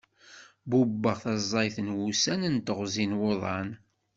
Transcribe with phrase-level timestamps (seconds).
[0.69, 3.69] Bubbeɣ taẓayt n wussan d teɣzi n wuḍan.